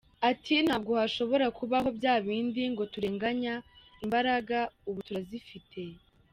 Ati, 0.29 0.55
"Ntabwo 0.65 0.91
hashobora 1.01 1.45
kubaho 1.57 1.89
bya 1.97 2.13
bindi 2.25 2.61
ngo 2.73 2.83
turegeranya 2.93 3.53
imbaraga, 3.59 3.89
imbaraga 4.07 4.59
ubu 4.89 4.99
turazifite. 5.07 5.81